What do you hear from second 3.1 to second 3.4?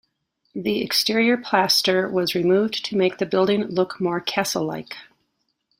the